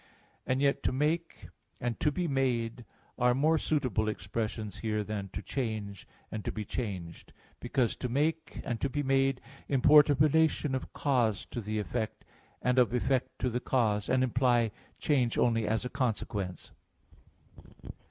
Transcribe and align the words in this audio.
And 0.47 0.61
yet 0.63 0.81
"to 0.85 0.91
make" 0.91 1.49
and 1.79 1.99
"to 1.99 2.11
be 2.11 2.27
made" 2.27 2.85
are 3.19 3.35
more 3.35 3.59
suitable 3.59 4.07
expressions 4.09 4.77
here 4.77 5.03
than 5.03 5.29
"to 5.33 5.43
change" 5.43 6.07
and 6.31 6.43
"to 6.43 6.51
be 6.51 6.65
changed," 6.65 7.31
because 7.59 7.95
"to 7.97 8.09
make" 8.09 8.61
and 8.63 8.81
"to 8.81 8.89
be 8.89 9.03
made" 9.03 9.41
import 9.69 10.09
a 10.09 10.15
relation 10.15 10.73
of 10.73 10.91
cause 10.91 11.45
to 11.51 11.61
the 11.61 11.77
effect, 11.77 12.25
and 12.63 12.79
of 12.79 12.95
effect 12.95 13.37
to 13.37 13.49
the 13.51 13.59
cause, 13.59 14.09
and 14.09 14.23
imply 14.23 14.71
change 14.97 15.37
only 15.37 15.67
as 15.67 15.85
a 15.85 15.89
consequence. 15.89 16.71